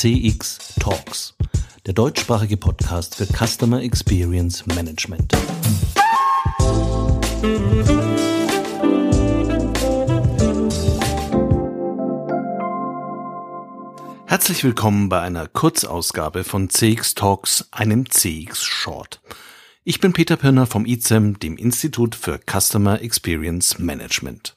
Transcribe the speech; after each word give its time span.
CX 0.00 0.76
Talks, 0.80 1.34
der 1.84 1.92
deutschsprachige 1.92 2.56
Podcast 2.56 3.16
für 3.16 3.26
Customer 3.26 3.82
Experience 3.82 4.64
Management. 4.64 5.30
Herzlich 14.24 14.64
willkommen 14.64 15.10
bei 15.10 15.20
einer 15.20 15.46
Kurzausgabe 15.46 16.44
von 16.44 16.70
CX 16.70 17.14
Talks, 17.14 17.68
einem 17.70 18.08
CX 18.08 18.64
Short. 18.64 19.20
Ich 19.84 20.00
bin 20.00 20.14
Peter 20.14 20.38
Pirner 20.38 20.64
vom 20.64 20.86
ICEM, 20.86 21.38
dem 21.40 21.58
Institut 21.58 22.14
für 22.14 22.40
Customer 22.50 23.02
Experience 23.02 23.78
Management. 23.78 24.56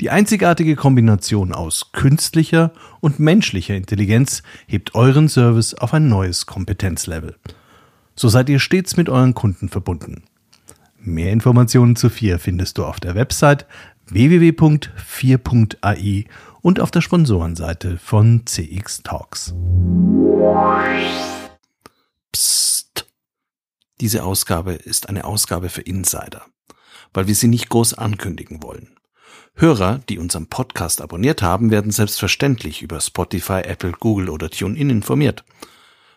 Die 0.00 0.10
einzigartige 0.10 0.76
Kombination 0.76 1.52
aus 1.52 1.90
künstlicher 1.92 2.72
und 3.00 3.18
menschlicher 3.18 3.74
Intelligenz 3.74 4.42
hebt 4.66 4.94
euren 4.94 5.28
Service 5.28 5.72
auf 5.74 5.94
ein 5.94 6.08
neues 6.08 6.44
Kompetenzlevel. 6.44 7.36
So 8.14 8.28
seid 8.28 8.50
ihr 8.50 8.58
stets 8.58 8.98
mit 8.98 9.08
euren 9.08 9.32
Kunden 9.34 9.70
verbunden. 9.70 10.24
Mehr 10.98 11.32
Informationen 11.32 11.96
zu 11.96 12.10
FIR 12.10 12.38
findest 12.38 12.76
du 12.78 12.84
auf 12.84 13.00
der 13.00 13.14
Website 13.14 13.66
www.4.ai 14.06 16.26
und 16.60 16.80
auf 16.80 16.90
der 16.90 17.00
Sponsorenseite 17.00 17.96
von 17.96 18.42
CX 18.44 19.02
Talks. 19.02 19.54
Psst. 22.32 23.06
Diese 24.00 24.24
Ausgabe 24.24 24.72
ist 24.74 25.08
eine 25.08 25.24
Ausgabe 25.24 25.70
für 25.70 25.82
Insider, 25.82 26.42
weil 27.14 27.28
wir 27.28 27.34
sie 27.34 27.48
nicht 27.48 27.70
groß 27.70 27.94
ankündigen 27.94 28.62
wollen. 28.62 28.95
Hörer, 29.54 30.00
die 30.08 30.18
unseren 30.18 30.46
Podcast 30.46 31.00
abonniert 31.00 31.42
haben, 31.42 31.70
werden 31.70 31.90
selbstverständlich 31.90 32.82
über 32.82 33.00
Spotify, 33.00 33.62
Apple, 33.64 33.92
Google 33.92 34.28
oder 34.28 34.50
TuneIn 34.50 34.90
informiert. 34.90 35.44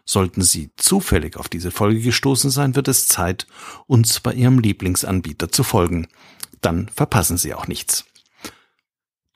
Sollten 0.06 0.42
Sie 0.42 0.72
zufällig 0.76 1.38
auf 1.38 1.50
diese 1.50 1.72
Folge 1.72 2.02
gestoßen 2.02 2.50
sein, 2.50 2.76
wird 2.76 2.88
es 2.88 3.08
Zeit, 3.08 3.48
uns 3.86 4.20
bei 4.20 4.34
Ihrem 4.34 4.60
Lieblingsanbieter 4.60 5.52
zu 5.52 5.64
folgen. 5.64 6.08
Dann 6.62 6.90
verpassen 6.90 7.38
Sie 7.38 7.54
auch 7.54 7.68
nichts. 7.68 8.06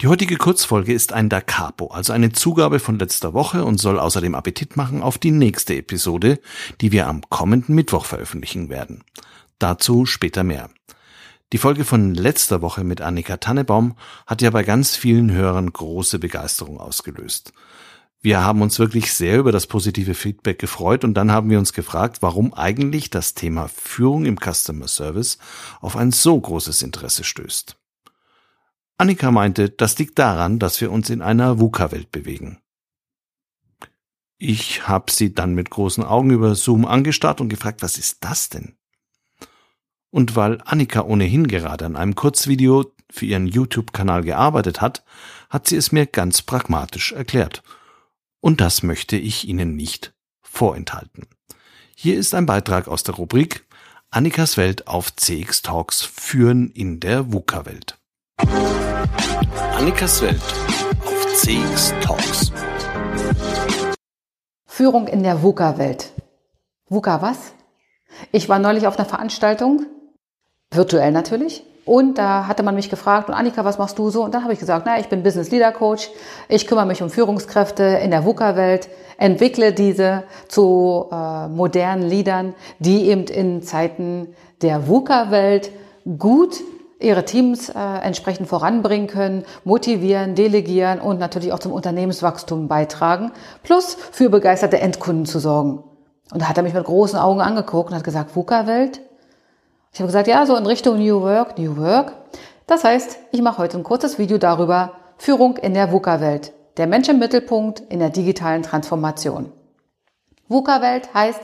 Die 0.02 0.08
heutige 0.08 0.36
Kurzfolge 0.36 0.92
ist 0.92 1.14
ein 1.14 1.30
Da 1.30 1.40
Capo, 1.40 1.88
also 1.88 2.12
eine 2.12 2.34
Zugabe 2.34 2.80
von 2.80 3.00
letzter 3.00 3.34
Woche 3.34 3.64
und 3.64 3.78
soll 3.78 4.00
außerdem 4.00 4.36
Appetit 4.36 4.76
machen 4.76 5.02
auf 5.02 5.18
die 5.18 5.32
nächste 5.32 5.76
Episode, 5.76 6.40
die 6.82 6.92
wir 6.92 7.08
am 7.08 7.22
kommenden 7.30 7.74
Mittwoch 7.74 8.04
veröffentlichen 8.04 8.68
werden. 8.68 9.04
Dazu 9.60 10.06
später 10.06 10.44
mehr. 10.44 10.70
Die 11.52 11.58
Folge 11.58 11.86
von 11.86 12.16
letzter 12.16 12.62
Woche 12.62 12.84
mit 12.84 13.02
Annika 13.02 13.38
Tannebaum 13.38 13.96
hat 14.26 14.42
ja 14.42 14.50
bei 14.50 14.64
ganz 14.64 14.96
vielen 14.96 15.32
Hörern 15.32 15.72
große 15.72 16.18
Begeisterung 16.18 16.80
ausgelöst. 16.80 17.54
Wir 18.22 18.42
haben 18.42 18.62
uns 18.62 18.80
wirklich 18.80 19.14
sehr 19.14 19.38
über 19.38 19.52
das 19.52 19.68
positive 19.68 20.14
Feedback 20.14 20.58
gefreut 20.58 21.04
und 21.04 21.14
dann 21.14 21.30
haben 21.30 21.50
wir 21.50 21.60
uns 21.60 21.74
gefragt, 21.74 22.22
warum 22.22 22.54
eigentlich 22.54 23.10
das 23.10 23.34
Thema 23.34 23.68
Führung 23.68 24.26
im 24.26 24.38
Customer 24.38 24.88
Service 24.88 25.40
auf 25.82 25.98
ein 25.98 26.14
so 26.14 26.40
großes 26.40 26.82
Interesse 26.84 27.26
stößt. 27.26 27.76
Annika 28.98 29.30
meinte, 29.30 29.70
das 29.70 29.98
liegt 30.00 30.18
daran, 30.20 30.58
dass 30.58 30.80
wir 30.80 30.90
uns 30.90 31.10
in 31.10 31.22
einer 31.22 31.60
VUCA-Welt 31.60 32.12
bewegen. 32.12 32.60
Ich 34.38 34.88
habe 34.88 35.12
sie 35.12 35.34
dann 35.34 35.54
mit 35.54 35.70
großen 35.70 36.04
Augen 36.04 36.30
über 36.30 36.56
Zoom 36.56 36.86
angestarrt 36.86 37.42
und 37.42 37.50
gefragt, 37.50 37.82
was 37.82 37.98
ist 37.98 38.24
das 38.24 38.48
denn? 38.48 38.78
Und 40.14 40.36
weil 40.36 40.60
Annika 40.64 41.02
ohnehin 41.02 41.48
gerade 41.48 41.88
an 41.88 41.96
einem 41.96 42.14
Kurzvideo 42.14 42.86
für 43.10 43.26
ihren 43.26 43.48
YouTube-Kanal 43.48 44.22
gearbeitet 44.22 44.80
hat, 44.80 45.04
hat 45.50 45.68
sie 45.68 45.76
es 45.76 45.92
mir 45.92 46.06
ganz 46.06 46.44
pragmatisch 46.44 47.14
erklärt. 47.14 47.64
Und 48.40 48.62
das 48.62 48.84
möchte 48.84 49.18
ich 49.18 49.48
Ihnen 49.48 49.76
nicht 49.76 50.14
vorenthalten. 50.44 51.26
Hier 51.96 52.16
ist 52.16 52.36
ein 52.36 52.46
Beitrag 52.46 52.88
aus 52.88 53.02
der 53.02 53.16
Rubrik 53.16 53.66
Annikas 54.12 54.56
Welt 54.56 54.88
auf 54.88 55.16
CX 55.16 55.64
Talks 55.64 56.04
führen 56.04 56.70
in 56.70 57.00
der 57.00 57.34
VUCA-Welt. 57.34 57.98
Annikas 59.76 60.22
Welt 60.22 60.44
auf 61.08 61.34
CX 61.38 61.92
Talks. 62.02 62.52
Führung 64.68 65.08
in 65.08 65.24
der 65.24 65.42
VUCA-Welt. 65.42 66.14
VUCA 66.88 67.24
was? 67.24 67.54
Ich 68.32 68.48
war 68.48 68.60
neulich 68.60 68.86
auf 68.86 69.00
einer 69.00 69.10
Veranstaltung 69.10 69.88
virtuell 70.76 71.12
natürlich. 71.12 71.64
Und 71.86 72.18
da 72.18 72.48
hatte 72.48 72.64
man 72.64 72.76
mich 72.76 72.90
gefragt, 72.90 73.28
und 73.28 73.34
Annika, 73.34 73.66
was 73.66 73.78
machst 73.78 74.00
du 74.00 74.10
so? 74.10 74.24
Und 74.24 74.34
dann 74.34 74.44
habe 74.44 74.54
ich 74.54 74.60
gesagt, 74.60 74.86
na, 74.86 75.00
ich 75.00 75.10
bin 75.10 75.22
Business 75.22 75.52
Leader 75.52 75.74
Coach. 75.74 76.10
Ich 76.48 76.66
kümmere 76.66 76.86
mich 76.86 77.02
um 77.02 77.10
Führungskräfte 77.10 77.84
in 77.84 78.12
der 78.12 78.24
VUCA-Welt, 78.24 78.88
entwickle 79.18 79.74
diese 79.74 80.24
zu 80.48 81.08
äh, 81.12 81.48
modernen 81.50 82.04
Leadern, 82.04 82.56
die 82.80 83.10
eben 83.10 83.26
in 83.26 83.62
Zeiten 83.64 84.30
der 84.62 84.88
VUCA-Welt 84.88 85.72
gut 86.18 86.62
ihre 87.00 87.26
Teams 87.26 87.68
äh, 87.68 87.74
entsprechend 88.02 88.48
voranbringen 88.48 89.08
können, 89.08 89.44
motivieren, 89.66 90.36
delegieren 90.36 91.02
und 91.02 91.20
natürlich 91.20 91.52
auch 91.52 91.60
zum 91.60 91.74
Unternehmenswachstum 91.74 92.70
beitragen, 92.70 93.34
plus 93.62 93.98
für 94.12 94.30
begeisterte 94.30 94.80
Endkunden 94.80 95.26
zu 95.26 95.40
sorgen. 95.40 95.84
Und 96.32 96.42
da 96.42 96.48
hat 96.48 96.56
er 96.56 96.64
mich 96.64 96.74
mit 96.74 96.86
großen 96.86 97.20
Augen 97.20 97.42
angeguckt 97.42 97.90
und 97.90 97.96
hat 97.98 98.06
gesagt, 98.06 98.36
VUCA-Welt? 98.38 99.02
Ich 99.94 100.00
habe 100.00 100.08
gesagt, 100.08 100.28
ja, 100.28 100.44
so 100.48 100.56
in 100.56 100.66
Richtung 100.66 100.98
New 100.98 101.22
Work, 101.22 101.60
New 101.60 101.78
Work. 101.78 102.14
Das 102.66 102.84
heißt, 102.84 103.20
ich 103.32 103.44
mache 103.44 103.60
heute 103.60 103.78
ein 103.78 103.84
kurzes 103.84 104.18
Video 104.18 104.40
darüber, 104.40 104.94
Führung 105.18 105.58
in 105.58 105.76
der 105.76 105.92
VUCA-Welt, 105.92 106.52
der 106.78 106.88
Mensch 106.88 107.10
im 107.10 107.20
Mittelpunkt 107.20 107.80
in 107.90 108.00
der 108.00 108.10
digitalen 108.10 108.64
Transformation. 108.64 109.52
VUCA-Welt 110.50 111.14
heißt, 111.14 111.42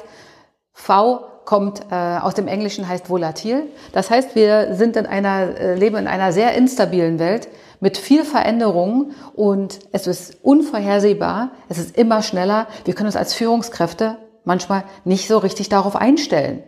V 0.73 1.25
kommt 1.45 1.83
äh, 1.91 1.95
aus 1.95 2.33
dem 2.33 2.47
Englischen 2.47 2.87
heißt 2.87 3.11
volatil. 3.11 3.67
Das 3.91 4.09
heißt, 4.09 4.35
wir 4.35 4.73
sind 4.73 4.95
in 4.95 5.05
einer, 5.05 5.55
äh, 5.55 5.75
leben 5.75 5.97
in 5.97 6.07
einer 6.07 6.31
sehr 6.31 6.55
instabilen 6.55 7.19
Welt 7.19 7.49
mit 7.79 7.99
viel 7.99 8.23
Veränderungen 8.23 9.13
und 9.35 9.77
es 9.91 10.07
ist 10.07 10.37
unvorhersehbar, 10.41 11.51
es 11.69 11.77
ist 11.77 11.95
immer 11.95 12.23
schneller. 12.23 12.65
Wir 12.85 12.95
können 12.95 13.07
uns 13.07 13.15
als 13.15 13.35
Führungskräfte 13.35 14.17
manchmal 14.43 14.85
nicht 15.05 15.27
so 15.27 15.37
richtig 15.37 15.69
darauf 15.69 15.95
einstellen. 15.95 16.63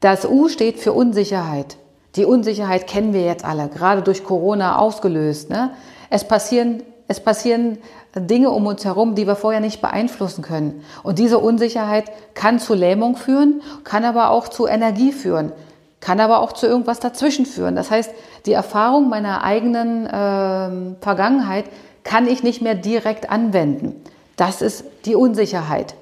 Das 0.00 0.26
U 0.26 0.48
steht 0.48 0.78
für 0.78 0.92
Unsicherheit. 0.92 1.76
Die 2.16 2.24
Unsicherheit 2.24 2.86
kennen 2.86 3.12
wir 3.12 3.24
jetzt 3.24 3.44
alle, 3.44 3.68
gerade 3.68 4.02
durch 4.02 4.22
Corona 4.22 4.78
ausgelöst. 4.78 5.50
Ne? 5.50 5.70
Es, 6.10 6.24
passieren, 6.24 6.82
es 7.08 7.20
passieren 7.20 7.78
Dinge 8.14 8.50
um 8.50 8.66
uns 8.66 8.84
herum, 8.84 9.14
die 9.14 9.26
wir 9.26 9.34
vorher 9.34 9.60
nicht 9.60 9.80
beeinflussen 9.80 10.42
können. 10.42 10.84
Und 11.02 11.18
diese 11.18 11.38
Unsicherheit 11.38 12.04
kann 12.34 12.60
zu 12.60 12.74
Lähmung 12.74 13.16
führen, 13.16 13.62
kann 13.82 14.04
aber 14.04 14.30
auch 14.30 14.48
zu 14.48 14.66
Energie 14.66 15.10
führen, 15.12 15.52
kann 16.00 16.20
aber 16.20 16.40
auch 16.40 16.52
zu 16.52 16.66
irgendwas 16.66 17.00
dazwischen 17.00 17.46
führen. 17.46 17.74
Das 17.74 17.90
heißt, 17.90 18.12
die 18.46 18.52
Erfahrung 18.52 19.08
meiner 19.08 19.42
eigenen 19.42 20.06
äh, 20.06 20.96
Vergangenheit 21.00 21.64
kann 22.04 22.28
ich 22.28 22.42
nicht 22.42 22.62
mehr 22.62 22.74
direkt 22.74 23.30
anwenden. 23.30 24.00
Das 24.36 24.62
ist 24.62 24.84
die 25.06 25.16
Unsicherheit. 25.16 25.94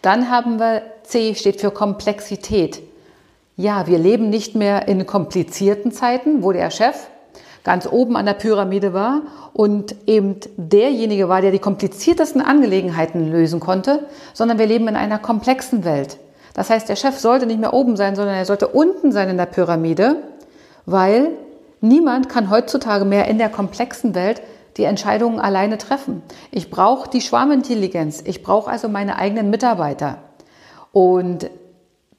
Dann 0.00 0.30
haben 0.30 0.58
wir 0.58 0.82
C, 1.04 1.34
steht 1.34 1.60
für 1.60 1.70
Komplexität. 1.70 2.82
Ja, 3.56 3.86
wir 3.86 3.98
leben 3.98 4.30
nicht 4.30 4.54
mehr 4.54 4.88
in 4.88 5.06
komplizierten 5.06 5.92
Zeiten, 5.92 6.42
wo 6.42 6.52
der 6.52 6.70
Chef 6.70 7.08
ganz 7.64 7.86
oben 7.86 8.16
an 8.16 8.26
der 8.26 8.32
Pyramide 8.32 8.92
war 8.92 9.22
und 9.52 9.94
eben 10.06 10.36
derjenige 10.56 11.28
war, 11.28 11.42
der 11.42 11.50
die 11.50 11.58
kompliziertesten 11.58 12.40
Angelegenheiten 12.40 13.30
lösen 13.30 13.60
konnte, 13.60 14.06
sondern 14.32 14.58
wir 14.58 14.66
leben 14.66 14.88
in 14.88 14.96
einer 14.96 15.18
komplexen 15.18 15.84
Welt. 15.84 16.18
Das 16.54 16.70
heißt, 16.70 16.88
der 16.88 16.96
Chef 16.96 17.18
sollte 17.18 17.46
nicht 17.46 17.60
mehr 17.60 17.74
oben 17.74 17.96
sein, 17.96 18.16
sondern 18.16 18.36
er 18.36 18.46
sollte 18.46 18.68
unten 18.68 19.12
sein 19.12 19.28
in 19.28 19.36
der 19.36 19.46
Pyramide, 19.46 20.16
weil 20.86 21.30
niemand 21.80 22.28
kann 22.28 22.50
heutzutage 22.50 23.04
mehr 23.04 23.28
in 23.28 23.38
der 23.38 23.48
komplexen 23.48 24.14
Welt 24.14 24.42
die 24.76 24.84
Entscheidungen 24.84 25.38
alleine 25.38 25.78
treffen. 25.78 26.22
Ich 26.50 26.70
brauche 26.70 27.10
die 27.10 27.20
Schwarmintelligenz, 27.20 28.22
ich 28.24 28.42
brauche 28.42 28.70
also 28.70 28.88
meine 28.88 29.16
eigenen 29.16 29.50
Mitarbeiter. 29.50 30.18
Und 30.92 31.50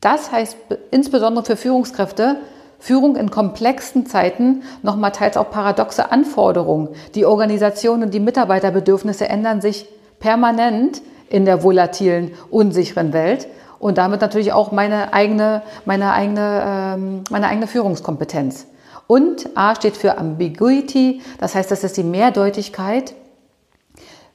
das 0.04 0.32
heißt 0.32 0.58
insbesondere 0.92 1.46
für 1.46 1.56
Führungskräfte, 1.56 2.38
Führung 2.80 3.16
in 3.16 3.32
komplexen 3.32 4.06
Zeiten 4.06 4.64
nochmal 4.82 5.14
teils 5.14 5.38
auch 5.38 5.50
paradoxe 5.50 6.12
Anforderungen. 6.12 6.90
Die 7.16 7.26
Organisation 7.26 8.04
und 8.04 8.14
die 8.14 8.20
Mitarbeiterbedürfnisse 8.20 9.30
ändern 9.30 9.62
sich 9.62 9.88
permanent 10.20 11.02
in 11.30 11.46
der 11.46 11.64
volatilen, 11.64 12.32
unsicheren 12.50 13.14
Welt. 13.14 13.48
und 13.84 13.98
damit 13.98 14.22
natürlich 14.22 14.54
auch 14.54 14.72
meine 14.72 15.14
eigene, 15.14 15.62
meine 15.84 16.14
eigene, 16.14 16.64
ähm, 16.66 17.24
meine 17.30 17.50
eigene 17.50 17.68
Führungskompetenz. 17.68 18.66
Und 19.08 19.50
A 19.56 19.76
steht 19.76 19.98
für 19.98 20.18
Ambiguity, 20.18 21.22
das 21.40 21.54
heißt, 21.54 21.70
das 21.70 21.84
ist 21.84 21.98
die 21.98 22.04
Mehrdeutigkeit. 22.04 23.14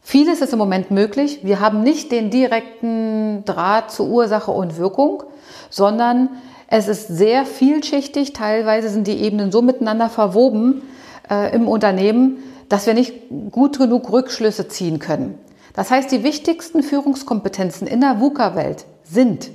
Vieles 0.03 0.43
ist 0.43 0.53
im 0.53 0.59
Moment 0.59 0.91
möglich. 0.91 1.41
Wir 1.45 1.61
haben 1.61 1.83
nicht 1.83 2.13
den 2.13 2.31
direkten 2.31 3.43
Draht 3.47 3.91
zur 3.91 4.09
Ursache 4.09 4.51
und 4.51 4.77
Wirkung, 4.77 5.23
sondern 5.71 6.31
es 6.69 6.89
ist 6.89 7.09
sehr 7.09 7.47
vielschichtig. 7.47 8.33
Teilweise 8.33 8.89
sind 8.89 9.07
die 9.07 9.19
Ebenen 9.23 9.51
so 9.51 9.63
miteinander 9.63 10.11
verwoben 10.11 10.83
äh, 11.31 11.55
im 11.55 11.67
Unternehmen, 11.67 12.39
dass 12.69 12.87
wir 12.87 12.95
nicht 12.95 13.15
gut 13.51 13.79
genug 13.79 14.13
Rückschlüsse 14.13 14.69
ziehen 14.69 14.99
können. 14.99 15.39
Das 15.75 15.91
heißt, 15.91 16.11
die 16.11 16.25
wichtigsten 16.25 16.83
Führungskompetenzen 16.83 17.87
in 17.87 18.01
der 18.01 18.21
VUCA-Welt 18.21 18.85
sind 19.05 19.51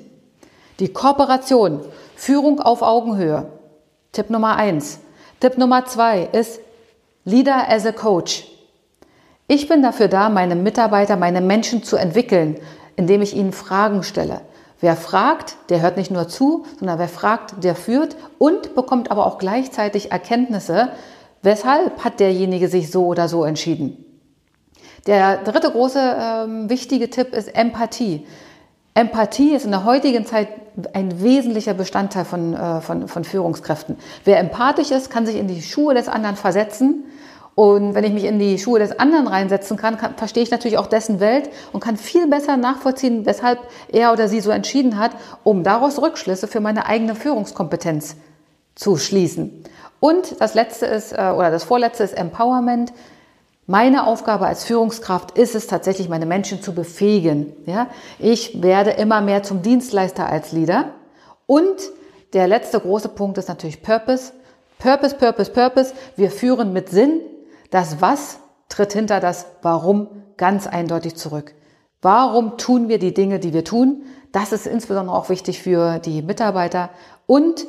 die 0.80 0.92
Kooperation, 0.92 1.82
Führung 2.16 2.60
auf 2.60 2.82
Augenhöhe. 2.82 3.48
Tipp 4.12 4.30
Nummer 4.30 4.56
eins. 4.56 5.00
Tipp 5.40 5.58
Nummer 5.58 5.86
zwei 5.86 6.30
ist 6.32 6.60
Leader 7.26 7.70
as 7.70 7.86
a 7.86 7.92
Coach. 7.92 8.48
Ich 9.48 9.68
bin 9.68 9.84
dafür 9.84 10.08
da, 10.08 10.30
meine 10.30 10.56
Mitarbeiter, 10.56 11.16
meine 11.16 11.42
Menschen 11.42 11.84
zu 11.84 11.98
entwickeln, 11.98 12.58
indem 12.96 13.22
ich 13.22 13.36
ihnen 13.36 13.52
Fragen 13.52 14.04
stelle. 14.04 14.42
Wer 14.84 14.98
fragt, 14.98 15.56
der 15.70 15.82
hört 15.82 15.96
nicht 15.96 16.12
nur 16.12 16.28
zu, 16.28 16.66
sondern 16.78 17.00
wer 17.00 17.08
fragt, 17.08 17.64
der 17.64 17.74
führt 17.74 18.18
und 18.38 18.76
bekommt 18.76 19.12
aber 19.12 19.26
auch 19.26 19.38
gleichzeitig 19.38 20.12
Erkenntnisse, 20.12 20.90
weshalb 21.42 22.04
hat 22.04 22.20
derjenige 22.20 22.68
sich 22.68 22.92
so 22.92 23.06
oder 23.06 23.30
so 23.30 23.46
entschieden. 23.46 24.04
Der 25.08 25.38
dritte 25.38 25.72
große 25.72 26.18
ähm, 26.20 26.70
wichtige 26.70 27.10
Tipp 27.10 27.34
ist 27.34 27.56
Empathie. 27.56 28.28
Empathie 28.94 29.56
ist 29.56 29.64
in 29.64 29.72
der 29.72 29.86
heutigen 29.86 30.26
Zeit 30.26 30.50
ein 30.92 31.24
wesentlicher 31.24 31.76
Bestandteil 31.76 32.26
von, 32.26 32.54
äh, 32.54 32.82
von, 32.82 33.08
von 33.08 33.24
Führungskräften. 33.24 33.96
Wer 34.26 34.38
empathisch 34.38 34.92
ist, 34.92 35.10
kann 35.10 35.26
sich 35.26 35.38
in 35.38 35.48
die 35.48 35.62
Schuhe 35.62 35.94
des 35.94 36.10
anderen 36.10 36.36
versetzen. 36.36 37.06
Und 37.56 37.94
wenn 37.94 38.04
ich 38.04 38.14
mich 38.14 38.24
in 38.24 38.40
die 38.40 38.58
Schuhe 38.58 38.80
des 38.80 39.00
anderen 39.00 39.28
reinsetzen 39.28 39.78
kann, 39.78 39.98
kann, 39.98 40.16
verstehe 40.16 40.42
ich 40.42 40.50
natürlich 40.50 40.78
auch 40.78 40.88
dessen 40.88 41.20
Welt 41.20 41.50
und 41.72 41.82
kann 41.84 41.98
viel 41.98 42.28
besser 42.28 42.58
nachvollziehen, 42.58 43.26
weshalb 43.26 43.60
er 43.90 44.12
oder 44.12 44.28
sie 44.28 44.40
so 44.40 44.50
entschieden 44.50 44.98
hat, 44.98 45.12
um 45.44 45.64
daraus 45.64 46.02
Rückschlüsse 46.02 46.48
für 46.48 46.62
meine 46.62 46.88
eigene 46.88 47.14
Führungskompetenz 47.14 48.16
zu 48.74 48.98
schließen. 48.98 49.64
Und 50.00 50.42
das 50.42 50.56
letzte 50.56 50.88
ist, 50.88 51.14
äh, 51.14 51.32
oder 51.36 51.52
das 51.52 51.64
vorletzte 51.64 52.04
ist 52.04 52.14
Empowerment. 52.14 52.92
Meine 53.68 54.06
Aufgabe 54.08 54.48
als 54.48 54.66
Führungskraft 54.66 55.38
ist 55.38 55.56
es 55.56 55.68
tatsächlich, 55.68 56.10
meine 56.10 56.26
Menschen 56.26 56.62
zu 56.62 56.74
befähigen. 56.74 57.54
Ja? 57.66 57.88
Ich 58.20 58.62
werde 58.62 58.92
immer 58.92 59.22
mehr 59.22 59.44
zum 59.44 59.62
Dienstleister 59.62 60.28
als 60.28 60.52
Leader. 60.52 60.90
Und 61.46 61.76
der 62.34 62.48
letzte 62.48 62.80
große 62.80 63.10
Punkt 63.10 63.38
ist 63.38 63.48
natürlich 63.48 63.82
Purpose. 63.82 64.34
Purpose, 64.80 65.16
Purpose, 65.16 65.52
Purpose. 65.52 65.94
Wir 66.18 66.32
führen 66.32 66.74
mit 66.74 66.90
Sinn. 66.90 67.22
Das 67.74 68.02
Was 68.02 68.38
tritt 68.70 68.94
hinter 68.94 69.20
das 69.20 69.48
Warum 69.64 70.08
ganz 70.38 70.68
eindeutig 70.68 71.16
zurück. 71.16 71.56
Warum 72.04 72.60
tun 72.60 72.88
wir 72.88 73.00
die 73.00 73.16
Dinge, 73.16 73.40
die 73.40 73.52
wir 73.52 73.64
tun? 73.64 74.04
Das 74.32 74.52
ist 74.52 74.68
insbesondere 74.68 75.16
auch 75.16 75.30
wichtig 75.30 75.60
für 75.60 75.98
die 75.98 76.22
Mitarbeiter. 76.22 76.92
Und 77.26 77.66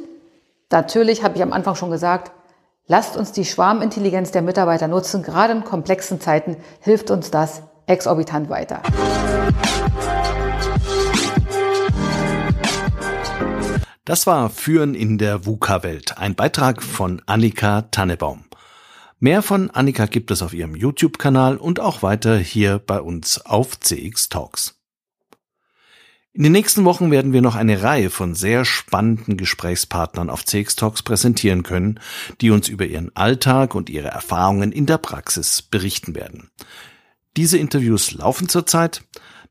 natürlich 0.70 1.24
habe 1.24 1.36
ich 1.36 1.42
am 1.42 1.54
Anfang 1.54 1.74
schon 1.74 1.90
gesagt, 1.90 2.32
Lasst 2.86 3.16
uns 3.16 3.32
die 3.32 3.46
Schwarmintelligenz 3.46 4.30
der 4.30 4.42
Mitarbeiter 4.42 4.88
nutzen. 4.88 5.22
Gerade 5.22 5.54
in 5.54 5.64
komplexen 5.64 6.20
Zeiten 6.20 6.58
hilft 6.80 7.10
uns 7.10 7.30
das 7.30 7.62
exorbitant 7.86 8.50
weiter. 8.50 8.82
Das 14.04 14.26
war 14.26 14.50
Führen 14.50 14.94
in 14.94 15.16
der 15.16 15.46
VUCA-Welt, 15.46 16.18
ein 16.18 16.34
Beitrag 16.34 16.82
von 16.82 17.22
Annika 17.24 17.86
Tannebaum. 17.90 18.44
Mehr 19.24 19.40
von 19.40 19.70
Annika 19.70 20.04
gibt 20.04 20.30
es 20.32 20.42
auf 20.42 20.52
ihrem 20.52 20.76
YouTube-Kanal 20.76 21.56
und 21.56 21.80
auch 21.80 22.02
weiter 22.02 22.36
hier 22.36 22.78
bei 22.78 23.00
uns 23.00 23.40
auf 23.40 23.80
CX 23.80 24.28
Talks. 24.28 24.78
In 26.34 26.42
den 26.42 26.52
nächsten 26.52 26.84
Wochen 26.84 27.10
werden 27.10 27.32
wir 27.32 27.40
noch 27.40 27.54
eine 27.54 27.82
Reihe 27.82 28.10
von 28.10 28.34
sehr 28.34 28.66
spannenden 28.66 29.38
Gesprächspartnern 29.38 30.28
auf 30.28 30.44
CX 30.44 30.76
Talks 30.76 31.02
präsentieren 31.02 31.62
können, 31.62 32.00
die 32.42 32.50
uns 32.50 32.68
über 32.68 32.84
ihren 32.84 33.16
Alltag 33.16 33.74
und 33.74 33.88
ihre 33.88 34.08
Erfahrungen 34.08 34.72
in 34.72 34.84
der 34.84 34.98
Praxis 34.98 35.62
berichten 35.62 36.14
werden. 36.14 36.50
Diese 37.38 37.56
Interviews 37.56 38.12
laufen 38.12 38.50
zurzeit. 38.50 39.04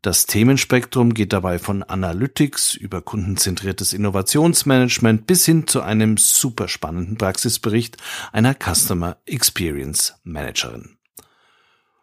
Das 0.03 0.25
Themenspektrum 0.25 1.13
geht 1.13 1.31
dabei 1.31 1.59
von 1.59 1.81
Analytics 1.81 2.75
über 2.75 3.01
kundenzentriertes 3.01 3.93
Innovationsmanagement 3.93 5.25
bis 5.25 5.45
hin 5.45 5.65
zu 5.65 5.81
einem 5.81 6.17
super 6.17 6.67
spannenden 6.67 7.17
Praxisbericht 7.17 7.95
einer 8.33 8.53
Customer 8.53 9.15
Experience 9.25 10.15
Managerin. 10.25 10.97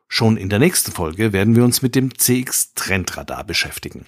Schon 0.08 0.38
in 0.38 0.48
der 0.48 0.60
nächsten 0.60 0.92
Folge 0.92 1.34
werden 1.34 1.54
wir 1.54 1.62
uns 1.62 1.82
mit 1.82 1.94
dem 1.94 2.16
CX 2.16 2.72
Trendradar 2.72 3.44
beschäftigen. 3.44 4.06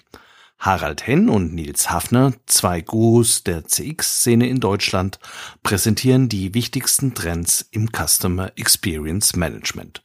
Harald 0.58 1.06
Henn 1.06 1.28
und 1.28 1.52
Nils 1.52 1.90
Hafner, 1.90 2.32
zwei 2.46 2.80
Gurus 2.80 3.44
der 3.44 3.66
CX-Szene 3.66 4.48
in 4.48 4.60
Deutschland, 4.60 5.18
präsentieren 5.62 6.30
die 6.30 6.54
wichtigsten 6.54 7.12
Trends 7.12 7.68
im 7.70 7.90
Customer 7.92 8.52
Experience 8.56 9.36
Management. 9.36 10.02